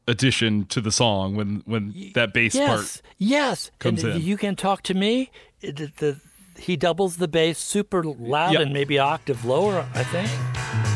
[0.07, 3.71] addition to the song when when that bass yes, part yes.
[3.81, 4.23] comes and in.
[4.23, 5.31] You can talk to me.
[5.61, 6.21] The, the-
[6.59, 8.63] he doubles the bass super loud Yep.
[8.63, 9.87] and maybe octave lower.
[9.95, 10.94] I think.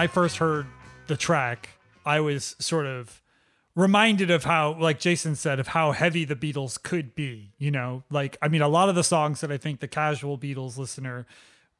[0.00, 0.64] I first heard
[1.08, 1.68] the track,
[2.06, 3.20] I was sort of
[3.74, 7.52] reminded of how, like Jason said, of how heavy the Beatles could be.
[7.58, 10.38] You know, like, I mean, a lot of the songs that I think the casual
[10.38, 11.26] Beatles listener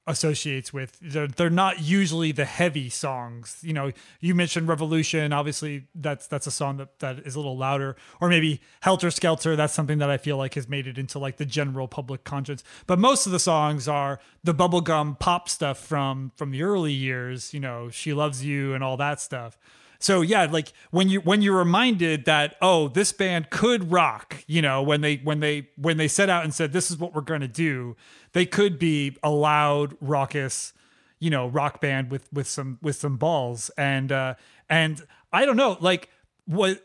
[0.07, 0.99] associates with.
[1.01, 3.59] They're, they're not usually the heavy songs.
[3.63, 5.33] You know you mentioned revolution.
[5.33, 7.97] Obviously that's that's a song that that is a little louder.
[8.21, 9.57] Or maybe helter skelter.
[9.57, 12.63] That's something that i feel like has made it into like the general public conscience.
[12.87, 17.53] But most of the songs are the bubblegum pop stuff from from the early years
[17.53, 19.59] you know she loves you and all that stuff
[20.01, 24.63] so yeah, like when you when you're reminded that oh this band could rock, you
[24.63, 27.21] know, when they when they when they set out and said this is what we're
[27.21, 27.97] going to do,
[28.33, 30.73] they could be a loud, raucous,
[31.19, 34.35] you know, rock band with with some with some balls and uh
[34.71, 36.09] and I don't know, like
[36.47, 36.83] what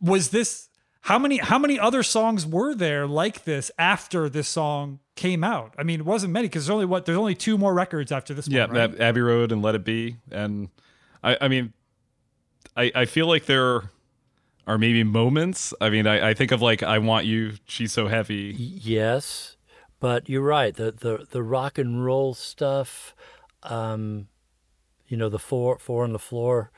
[0.00, 0.68] was this
[1.02, 5.74] how many how many other songs were there like this after this song came out?
[5.78, 8.34] I mean, it wasn't many because there's only what there's only two more records after
[8.34, 9.00] this Yeah, one, right?
[9.00, 10.70] Abbey Road and Let It Be, and
[11.22, 11.72] I, I mean,
[12.76, 13.90] I, I feel like there
[14.66, 15.74] are maybe moments.
[15.80, 18.54] I mean, I, I think of like I Want You, She's So Heavy.
[18.56, 19.56] Yes,
[20.00, 20.74] but you're right.
[20.74, 23.14] The the the rock and roll stuff,
[23.62, 24.28] um,
[25.06, 26.70] you know, the four four on the floor,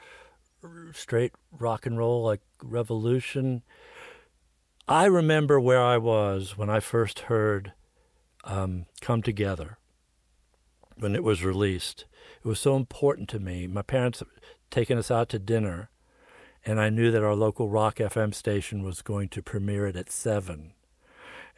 [0.92, 3.62] straight rock and roll like Revolution.
[4.88, 7.72] I remember where I was when I first heard
[8.44, 9.79] um, "Come Together"
[10.99, 12.05] when it was released.
[12.44, 13.66] It was so important to me.
[13.66, 14.22] My parents
[14.71, 15.91] taken us out to dinner,
[16.65, 20.11] and I knew that our local rock FM station was going to premiere it at
[20.11, 20.73] seven.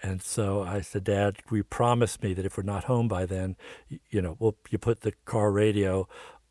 [0.03, 3.57] And so I said, Dad, we promised me that if we're not home by then,
[3.89, 6.07] you know, we'll you put the car radio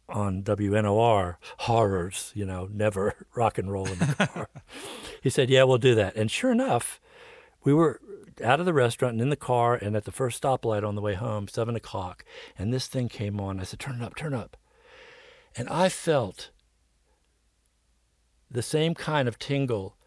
[0.10, 4.50] on WNOR horrors, you know, never rock and roll in the car.
[5.22, 6.15] he said, Yeah, we'll do that.
[6.15, 7.00] And sure enough,
[7.63, 8.02] we were
[8.43, 11.02] out of the restaurant and in the car and at the first stoplight on the
[11.02, 12.24] way home, seven o'clock,
[12.58, 13.60] and this thing came on.
[13.60, 14.58] I said, Turn it up, turn it up.
[15.58, 16.52] And I felt
[18.50, 19.98] the same kind of tingle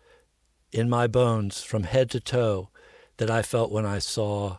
[0.73, 2.69] in my bones from head to toe
[3.17, 4.59] that I felt when I saw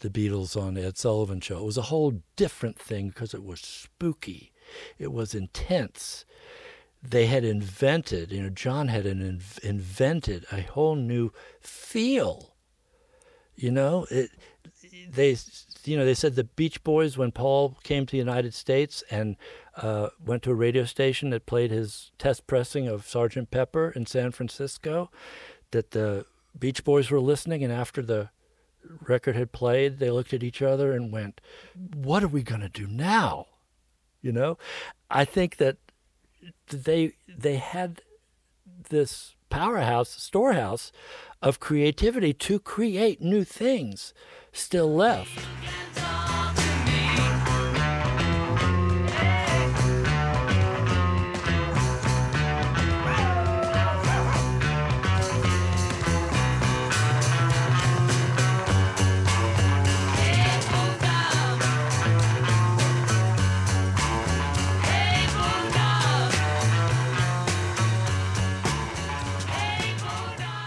[0.00, 1.58] the Beatles on Ed Sullivan Show.
[1.58, 4.52] It was a whole different thing because it was spooky,
[4.98, 6.24] it was intense.
[7.04, 12.54] They had invented, you know, John had invented a whole new feel.
[13.56, 14.30] You know, it,
[15.10, 15.36] they,
[15.84, 19.36] you know, they said the Beach Boys when Paul came to the United States and
[19.76, 24.06] uh, went to a radio station that played his test pressing of Sergeant Pepper in
[24.06, 25.10] San Francisco,
[25.70, 26.26] that the
[26.58, 28.30] Beach Boys were listening, and after the
[29.00, 31.40] record had played, they looked at each other and went,
[31.94, 33.46] "What are we going to do now?"
[34.20, 34.58] You know,
[35.10, 35.78] I think that
[36.68, 38.02] they they had
[38.90, 40.92] this powerhouse storehouse
[41.40, 44.14] of creativity to create new things
[44.52, 45.46] still left.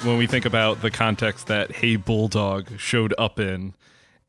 [0.05, 3.73] When we think about the context that Hey Bulldog showed up in.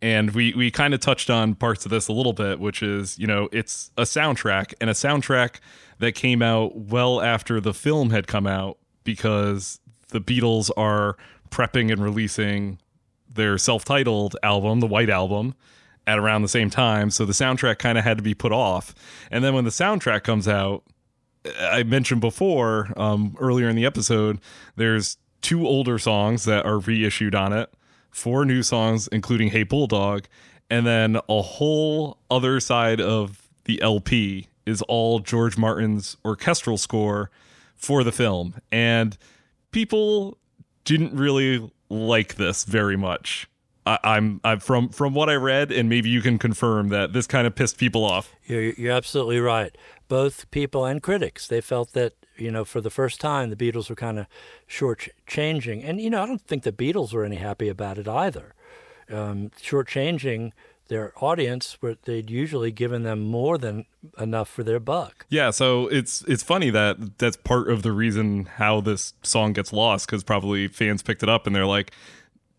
[0.00, 3.18] And we, we kind of touched on parts of this a little bit, which is,
[3.18, 5.56] you know, it's a soundtrack and a soundtrack
[5.98, 11.16] that came out well after the film had come out because the Beatles are
[11.50, 12.78] prepping and releasing
[13.30, 15.54] their self titled album, the White Album,
[16.06, 17.10] at around the same time.
[17.10, 18.94] So the soundtrack kind of had to be put off.
[19.30, 20.84] And then when the soundtrack comes out,
[21.60, 24.40] I mentioned before um, earlier in the episode,
[24.76, 27.72] there's two older songs that are reissued on it,
[28.10, 30.24] four new songs, including Hey Bulldog,
[30.70, 37.30] and then a whole other side of the LP is all George Martin's orchestral score
[37.74, 38.54] for the film.
[38.72, 39.16] And
[39.70, 40.38] people
[40.84, 43.48] didn't really like this very much.
[43.86, 47.26] I, I'm I'm from from what I read, and maybe you can confirm that this
[47.26, 48.34] kind of pissed people off.
[48.44, 49.76] You're, you're absolutely right.
[50.08, 53.88] Both people and critics, they felt that, you know, for the first time, the Beatles
[53.88, 54.26] were kind of
[54.66, 55.82] short-changing.
[55.82, 58.54] And, you know, I don't think the Beatles were any happy about it either.
[59.10, 60.52] Um, short-changing
[60.88, 63.86] their audience, where they'd usually given them more than
[64.18, 65.26] enough for their buck.
[65.28, 69.72] Yeah, so it's it's funny that that's part of the reason how this song gets
[69.72, 71.90] lost because probably fans picked it up and they're like,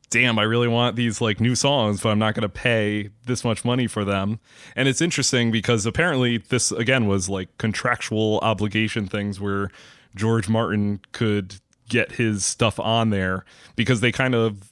[0.09, 3.43] "Damn, I really want these like new songs, but I'm not going to pay this
[3.43, 4.39] much money for them."
[4.75, 9.69] And it's interesting because apparently this again was like contractual obligation things where
[10.15, 11.55] George Martin could
[11.89, 13.45] get his stuff on there
[13.75, 14.71] because they kind of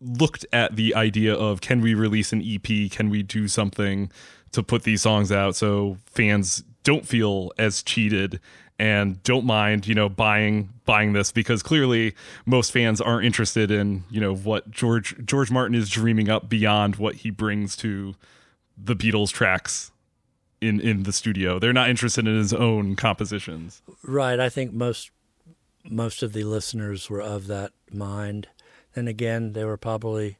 [0.00, 2.90] looked at the idea of can we release an EP?
[2.90, 4.10] Can we do something
[4.52, 8.40] to put these songs out so fans don't feel as cheated
[8.78, 12.14] and don't mind, you know, buying buying this because clearly
[12.46, 16.96] most fans aren't interested in, you know, what George George Martin is dreaming up beyond
[16.96, 18.14] what he brings to
[18.76, 19.92] the Beatles tracks
[20.60, 21.58] in in the studio.
[21.58, 23.82] They're not interested in his own compositions.
[24.02, 24.40] Right.
[24.40, 25.10] I think most
[25.84, 28.48] most of the listeners were of that mind.
[28.94, 30.38] Then again, they were probably,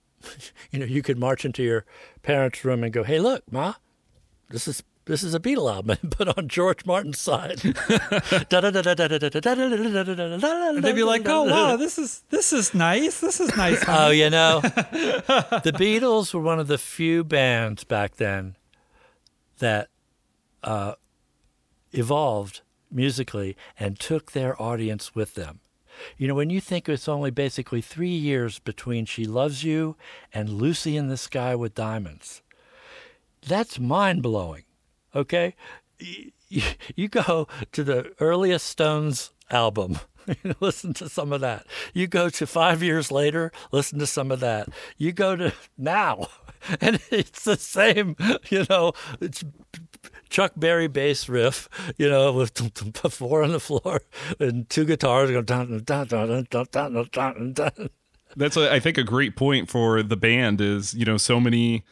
[0.70, 1.84] you know, you could march into your
[2.22, 3.74] parents' room and go, "Hey, look, ma,
[4.50, 7.74] this is this is a Beatle album, but on George Martin's side." And
[10.84, 13.20] they'd be like, "Oh wow, this is this is nice.
[13.20, 18.16] This is nice." Oh, you know, the Beatles were one of the few bands back
[18.16, 18.56] then
[19.58, 19.88] that
[20.62, 20.94] uh,
[21.92, 25.60] evolved musically and took their audience with them.
[26.18, 29.96] You know, when you think it's only basically three years between She Loves You
[30.32, 32.42] and Lucy in the Sky with Diamonds,
[33.40, 34.64] that's mind blowing.
[35.16, 35.54] Okay,
[35.98, 36.62] you,
[36.94, 39.98] you go to the earliest Stones album.
[40.60, 41.66] listen to some of that.
[41.94, 44.68] You go to five years later, listen to some of that.
[44.98, 46.28] You go to now,
[46.80, 48.16] and it's the same,
[48.50, 49.42] you know, it's
[50.28, 52.52] Chuck Berry bass riff, you know, with
[53.10, 54.02] four on the floor
[54.38, 55.46] and two guitars going.
[58.36, 61.84] That's, a, I think, a great point for the band is, you know, so many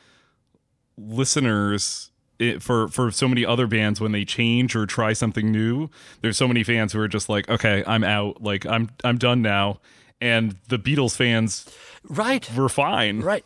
[0.99, 5.89] listeners it, for for so many other bands when they change or try something new.
[6.21, 9.43] There's so many fans who are just like, okay, I'm out, like I'm I'm done
[9.43, 9.81] now,
[10.21, 11.67] and the Beatles fans
[12.09, 13.21] Right, were fine.
[13.21, 13.45] right.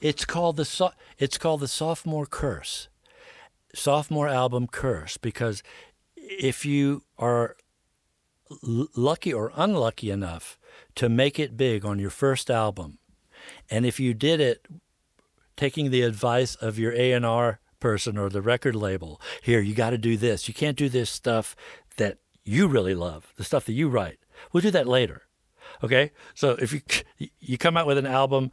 [0.00, 2.88] It's called the so- it's called the sophomore curse,
[3.74, 5.62] sophomore album curse because
[6.16, 7.56] if you are
[8.66, 10.58] l- lucky or unlucky enough
[10.94, 12.98] to make it big on your first album,
[13.70, 14.66] and if you did it
[15.56, 19.98] taking the advice of your A&R person or the record label, here you got to
[19.98, 20.48] do this.
[20.48, 21.56] You can't do this stuff
[21.96, 24.18] that you really love, the stuff that you write.
[24.52, 25.22] We'll do that later.
[25.82, 26.12] Okay?
[26.34, 26.80] So if you
[27.38, 28.50] you come out with an album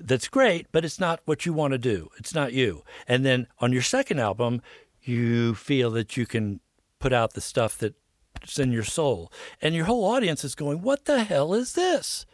[0.00, 2.08] that's great, but it's not what you want to do.
[2.18, 2.82] It's not you.
[3.06, 4.62] And then on your second album,
[5.02, 6.60] you feel that you can
[6.98, 9.32] put out the stuff that's in your soul.
[9.60, 12.26] And your whole audience is going, "What the hell is this?"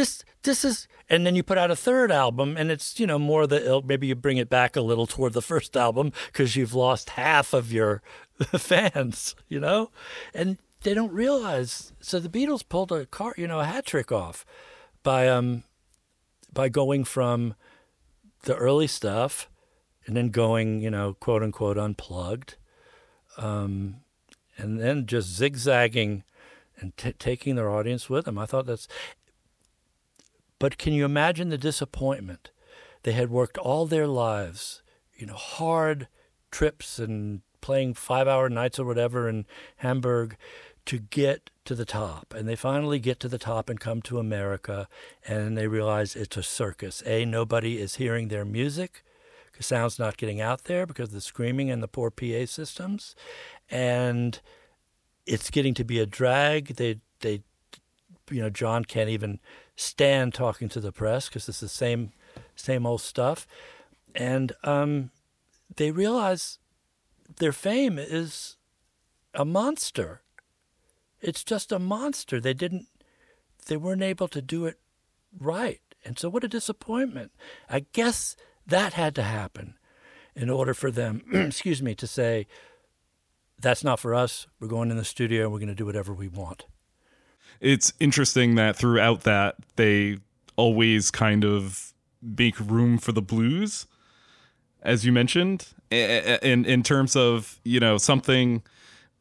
[0.00, 3.18] This this is and then you put out a third album and it's you know
[3.18, 6.72] more the maybe you bring it back a little toward the first album because you've
[6.72, 8.02] lost half of your
[8.56, 9.90] fans you know?
[10.32, 14.10] And they don't realize so the beatles pulled a car you know a hat trick
[14.10, 14.46] off
[15.02, 15.64] by um
[16.50, 17.54] by going from
[18.44, 19.50] the early stuff
[20.06, 22.56] and then going you know quote unquote unplugged
[23.36, 23.96] um
[24.56, 26.24] and then just zigzagging
[26.80, 28.38] and t- taking their audience with them.
[28.38, 28.88] I thought that's
[30.60, 32.52] but can you imagine the disappointment?
[33.02, 34.82] They had worked all their lives,
[35.16, 36.06] you know, hard
[36.52, 39.46] trips and playing five hour nights or whatever in
[39.76, 40.36] Hamburg
[40.86, 42.34] to get to the top.
[42.36, 44.86] And they finally get to the top and come to America
[45.26, 47.02] and they realize it's a circus.
[47.06, 49.02] A, nobody is hearing their music
[49.50, 53.14] because sound's not getting out there because of the screaming and the poor PA systems.
[53.70, 54.40] And
[55.26, 56.76] it's getting to be a drag.
[56.76, 57.42] They, they,
[58.30, 59.40] you know, John can't even
[59.80, 62.12] stand talking to the press because it's the same
[62.54, 63.46] same old stuff,
[64.14, 65.10] and um,
[65.76, 66.58] they realize
[67.38, 68.56] their fame is
[69.34, 70.20] a monster.
[71.20, 72.40] It's just a monster.
[72.40, 72.86] They didn't,
[73.66, 74.78] they weren't able to do it
[75.38, 77.32] right, and so what a disappointment.
[77.68, 79.74] I guess that had to happen
[80.36, 82.46] in order for them, excuse me, to say.
[83.62, 84.46] That's not for us.
[84.58, 85.42] We're going in the studio.
[85.42, 86.64] And we're going to do whatever we want
[87.60, 90.18] it's interesting that throughout that they
[90.56, 91.92] always kind of
[92.22, 93.86] make room for the blues
[94.82, 98.62] as you mentioned in in terms of you know something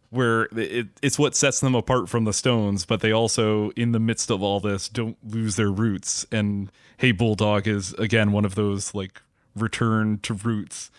[0.09, 3.99] where it, it's what sets them apart from the Stones, but they also, in the
[3.99, 6.25] midst of all this, don't lose their roots.
[6.31, 9.21] And Hey Bulldog is again one of those like
[9.55, 10.91] return to roots.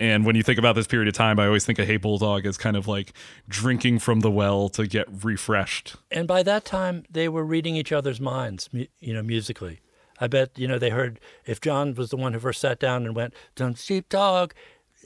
[0.00, 2.46] And when you think about this period of time, I always think of Hey Bulldog
[2.46, 3.12] as kind of like
[3.48, 5.96] drinking from the well to get refreshed.
[6.10, 9.80] And by that time, they were reading each other's minds, you know, musically.
[10.20, 13.04] I bet, you know, they heard if John was the one who first sat down
[13.04, 14.54] and went, Don't sheep dog.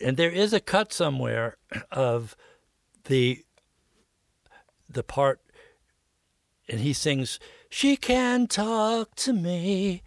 [0.03, 1.57] And there is a cut somewhere
[1.93, 2.37] of
[3.05, 3.45] the
[4.89, 5.41] the part
[6.69, 7.39] and he sings,
[7.71, 10.03] She can talk to me.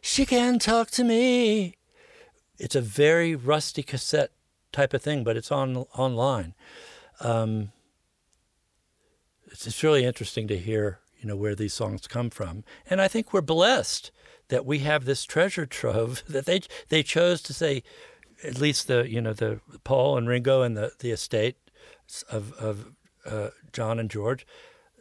[0.00, 1.76] She can talk to me.
[2.58, 4.30] It's a very rusty cassette
[4.72, 6.54] type of thing, but it's on online.
[7.20, 7.72] Um,
[9.46, 12.64] it's, it's really interesting to hear, you know, where these songs come from.
[12.88, 14.10] And I think we're blessed
[14.48, 17.82] that we have this treasure trove that they they chose to say,
[18.42, 21.56] at least the you know the Paul and Ringo and the the estate
[22.30, 22.92] of of
[23.24, 24.46] uh, John and George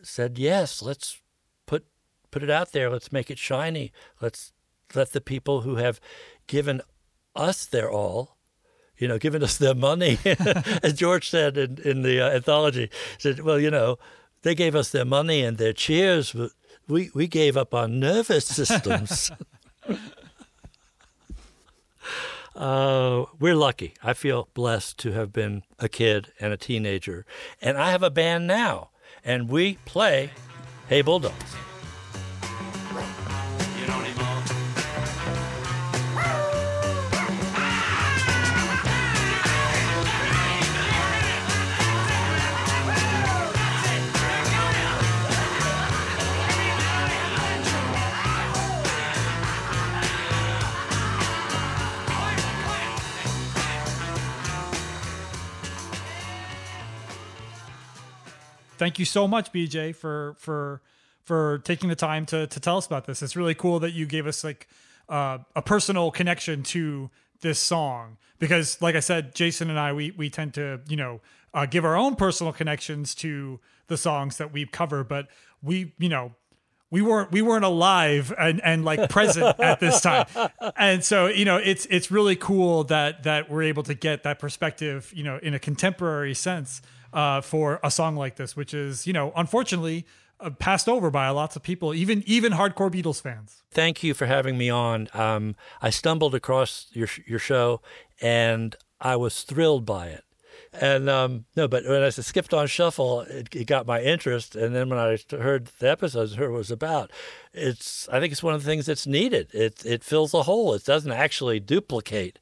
[0.01, 1.22] said yes, let's
[1.66, 1.86] put
[2.32, 3.91] put it out there, let's make it shiny,
[4.22, 4.54] let's
[4.95, 5.99] let the people who have
[6.47, 6.82] given
[7.36, 8.38] us their all
[8.98, 13.42] you know, giving us their money, as George said in, in the uh, anthology, said,
[13.42, 13.98] well, you know,
[14.44, 16.52] they gave us their money and their cheers, but
[16.88, 19.32] we, we gave up our nervous systems.
[22.56, 23.94] uh, we're lucky.
[24.04, 27.26] I feel blessed to have been a kid and a teenager.
[27.62, 28.92] And I have a band now,
[29.24, 30.32] and we play
[30.88, 31.56] Hey Bulldogs.
[58.84, 60.82] Thank you so much, BJ, for for
[61.22, 63.22] for taking the time to to tell us about this.
[63.22, 64.68] It's really cool that you gave us like
[65.08, 67.10] uh, a personal connection to
[67.40, 71.22] this song because, like I said, Jason and I we we tend to you know
[71.54, 75.30] uh, give our own personal connections to the songs that we cover, but
[75.62, 76.34] we you know
[76.92, 80.26] we weren't we weren't alive and, and like present at this time
[80.76, 84.38] and so you know it's it's really cool that that we're able to get that
[84.38, 89.07] perspective you know in a contemporary sense uh, for a song like this which is
[89.07, 90.05] you know unfortunately
[90.39, 94.28] uh, passed over by lots of people even even hardcore beatles fans Thank you for
[94.28, 95.09] having me on.
[95.16, 97.82] Um, I stumbled across your your show,
[98.22, 100.24] and I was thrilled by it.
[100.72, 104.55] And um, no, but when I skipped on shuffle, it, it got my interest.
[104.55, 107.11] And then when I heard the episodes, heard what it was about,
[107.51, 109.49] it's I think it's one of the things that's needed.
[109.53, 110.76] It it fills a hole.
[110.76, 112.38] It doesn't actually duplicate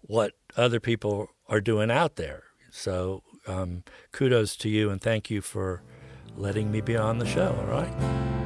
[0.00, 2.44] what other people are doing out there.
[2.70, 3.82] So um,
[4.12, 5.82] kudos to you, and thank you for
[6.36, 7.56] letting me be on the show.
[7.60, 8.38] All right.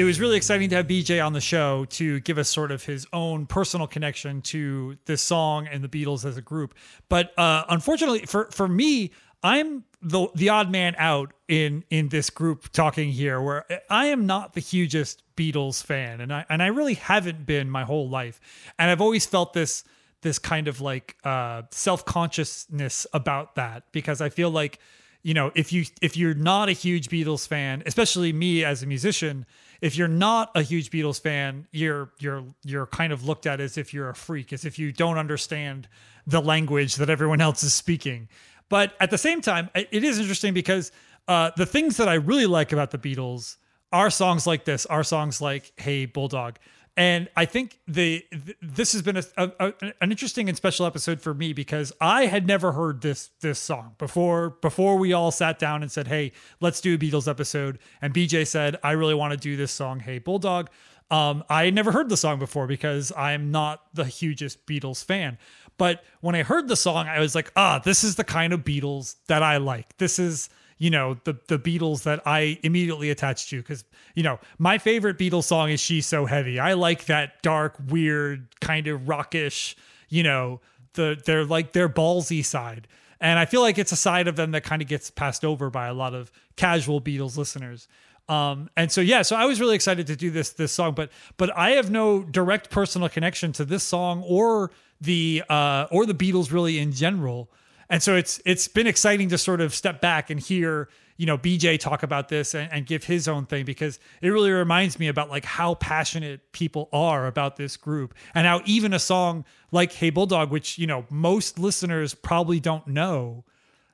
[0.00, 2.82] it was really exciting to have BJ on the show to give us sort of
[2.82, 6.74] his own personal connection to this song and the Beatles as a group.
[7.10, 9.10] But uh, unfortunately, for for me,
[9.42, 14.24] I'm the the odd man out in in this group talking here, where I am
[14.24, 18.40] not the hugest Beatles fan, and I and I really haven't been my whole life,
[18.78, 19.84] and I've always felt this
[20.22, 24.78] this kind of like uh, self consciousness about that because I feel like
[25.22, 28.86] you know if you if you're not a huge Beatles fan, especially me as a
[28.86, 29.46] musician,
[29.80, 33.78] if you're not a huge Beatles fan, you're you're you're kind of looked at as
[33.78, 35.88] if you're a freak, as if you don't understand
[36.26, 38.28] the language that everyone else is speaking.
[38.68, 40.92] But at the same time, it is interesting because
[41.28, 43.56] uh, the things that I really like about the Beatles
[43.92, 46.58] are songs like this, are songs like "Hey Bulldog,"
[46.96, 51.20] and I think the th- this has been a, a, an interesting and special episode
[51.20, 54.50] for me because I had never heard this this song before.
[54.62, 58.46] Before we all sat down and said, "Hey, let's do a Beatles episode," and BJ
[58.46, 60.70] said, "I really want to do this song, Hey Bulldog."
[61.10, 65.38] Um, I had never heard the song before because I'm not the hugest Beatles fan.
[65.76, 68.64] But when I heard the song, I was like, ah, this is the kind of
[68.64, 69.96] Beatles that I like.
[69.96, 70.48] This is,
[70.80, 73.58] you know, the the Beatles that I immediately attached to.
[73.58, 76.58] Because, you know, my favorite Beatles song is She's So Heavy.
[76.58, 79.76] I like that dark, weird, kind of rockish,
[80.08, 80.60] you know,
[80.94, 82.88] the they're like their ballsy side.
[83.20, 85.68] And I feel like it's a side of them that kind of gets passed over
[85.68, 87.86] by a lot of casual Beatles listeners.
[88.30, 91.12] Um, and so yeah, so I was really excited to do this this song, but
[91.36, 96.14] but I have no direct personal connection to this song or the uh, or the
[96.14, 97.50] Beatles really in general.
[97.90, 101.36] And so it's it's been exciting to sort of step back and hear you know
[101.36, 105.08] BJ talk about this and, and give his own thing because it really reminds me
[105.08, 109.92] about like how passionate people are about this group and how even a song like
[109.92, 113.44] Hey Bulldog, which you know most listeners probably don't know,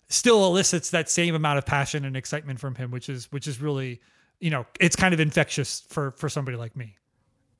[0.09, 3.63] still elicits that same amount of passion and excitement from him, which is which is
[3.63, 3.99] really
[4.41, 6.97] you know it's kind of infectious for for somebody like me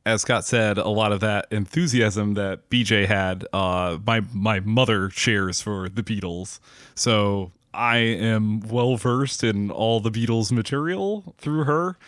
[0.07, 5.11] as Scott said, a lot of that enthusiasm that BJ had, uh, my my mother
[5.11, 6.61] shares for the Beatles.
[6.95, 11.99] So I am well versed in all the Beatles material through her.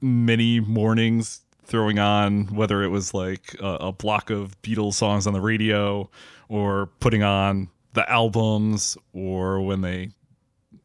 [0.00, 5.34] Many mornings throwing on whether it was like a, a block of Beatles songs on
[5.34, 6.08] the radio
[6.48, 10.12] or putting on the albums or when they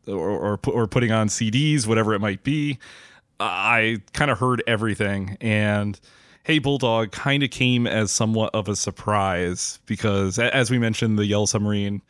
[0.08, 2.80] or or, or putting on CDs, whatever it might be.
[3.40, 5.98] I kind of heard everything and
[6.44, 11.26] Hey Bulldog kind of came as somewhat of a surprise because, as we mentioned, the
[11.26, 12.02] Yellow Submarine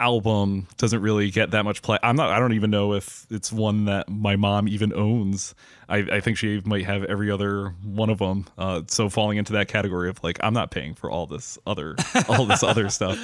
[0.00, 1.98] album doesn't really get that much play.
[2.02, 2.30] I'm not.
[2.30, 5.54] I don't even know if it's one that my mom even owns.
[5.88, 8.46] I, I think she might have every other one of them.
[8.58, 11.96] Uh, so falling into that category of like, I'm not paying for all this other
[12.28, 13.18] all this other stuff.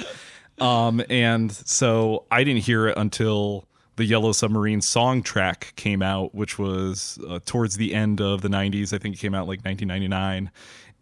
[0.61, 3.66] Um, and so I didn't hear it until
[3.97, 8.93] the Yellow Submarine Songtrack came out, which was uh, towards the end of the 90s.
[8.93, 10.51] I think it came out like 1999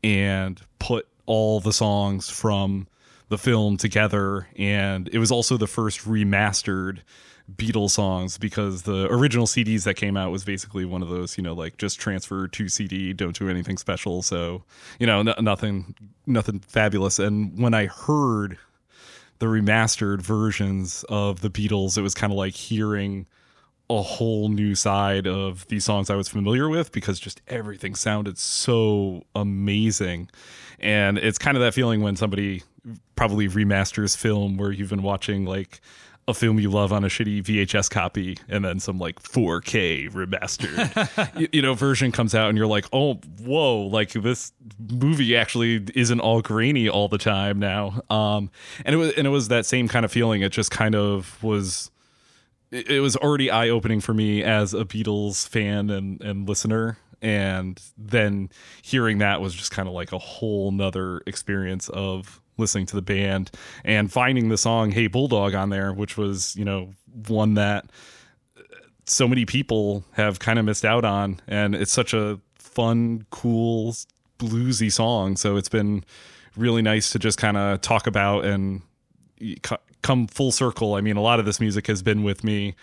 [0.04, 2.88] and put all the songs from
[3.28, 4.48] the film together.
[4.58, 7.00] And it was also the first remastered
[7.54, 11.44] Beatles songs because the original CDs that came out was basically one of those, you
[11.44, 14.22] know, like just transfer to CD, don't do anything special.
[14.22, 14.64] So,
[15.00, 17.20] you know, n- nothing, nothing fabulous.
[17.20, 18.58] And when I heard
[19.40, 23.26] the remastered versions of the Beatles, it was kind of like hearing
[23.90, 28.38] a whole new side of these songs I was familiar with because just everything sounded
[28.38, 30.30] so amazing.
[30.80, 32.64] And it's kind of that feeling when somebody
[33.16, 35.82] probably remasters film where you've been watching like
[36.28, 40.76] a film you love on a shitty VHS copy and then some like 4K remastered.
[41.36, 45.86] You, you, know version comes out and you're like oh whoa like this movie actually
[45.94, 48.02] isn't all grainy all the time now.
[48.10, 48.50] Um
[48.86, 50.42] and it was and it was that same kind of feeling.
[50.42, 51.92] It just kind of was
[52.72, 56.98] it, it was already eye opening for me as a Beatles fan and and listener.
[57.22, 58.50] And then
[58.82, 63.02] hearing that was just kind of like a whole nother experience of listening to the
[63.02, 63.52] band
[63.84, 66.94] and finding the song Hey Bulldog on there, which was, you know,
[67.28, 67.86] one that
[69.06, 71.40] so many people have kind of missed out on.
[71.48, 73.96] And it's such a fun, cool,
[74.40, 75.38] bluesy song.
[75.38, 76.04] So it's been
[76.56, 78.82] really nice to just kind of talk about and
[80.02, 80.96] come full circle.
[80.96, 82.76] I mean, a lot of this music has been with me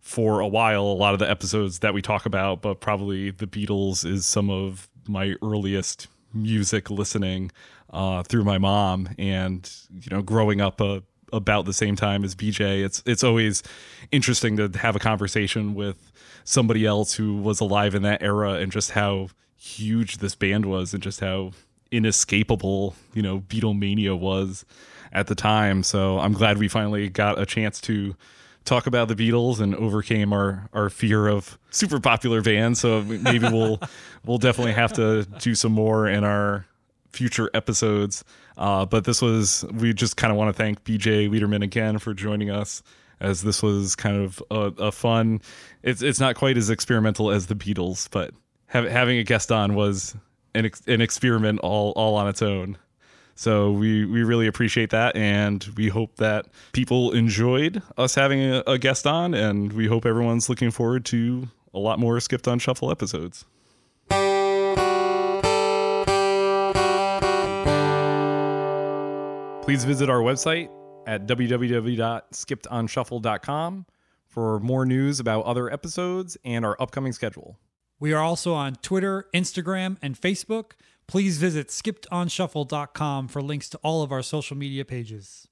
[0.00, 3.46] for a while, a lot of the episodes that we talk about, but probably the
[3.46, 7.50] Beatles is some of my earliest music listening
[7.90, 11.00] uh, through my mom, and you know, growing up uh,
[11.32, 13.62] about the same time as BJ, it's it's always
[14.10, 16.12] interesting to have a conversation with
[16.44, 20.92] somebody else who was alive in that era and just how huge this band was
[20.92, 21.52] and just how
[21.90, 24.64] inescapable you know Beatlemania was
[25.12, 25.82] at the time.
[25.82, 28.16] So I'm glad we finally got a chance to
[28.64, 32.80] talk about the Beatles and overcame our our fear of super popular bands.
[32.80, 33.80] So maybe we'll
[34.24, 36.66] we'll definitely have to do some more in our
[37.12, 38.24] future episodes.
[38.56, 42.14] Uh, but this was, we just kind of want to thank BJ Leiderman again for
[42.14, 42.82] joining us
[43.20, 45.40] as this was kind of a, a fun,
[45.82, 48.34] it's, it's not quite as experimental as the Beatles, but
[48.66, 50.16] have, having a guest on was
[50.54, 52.76] an, an experiment all, all on its own.
[53.34, 58.62] So we, we really appreciate that, and we hope that people enjoyed us having a,
[58.66, 62.58] a, guest on, and we hope everyone's looking forward to a lot more Skipped on
[62.58, 63.44] Shuffle episodes.
[69.62, 70.68] Please visit our website
[71.06, 73.86] at www.skippedonshuffle.com
[74.26, 77.58] for more news about other episodes and our upcoming schedule.
[78.00, 80.72] We are also on Twitter, Instagram, and Facebook.
[81.12, 85.46] Please visit skippedonshuffle.com for links to all of our social media pages.